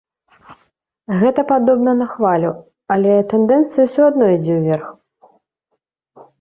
[1.23, 2.51] Гэта падобна на хвалю,
[2.97, 4.87] але тэндэнцыя ўсё адно ідзе ўверх.